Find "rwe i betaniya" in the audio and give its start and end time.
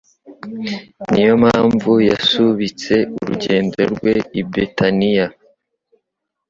3.93-5.27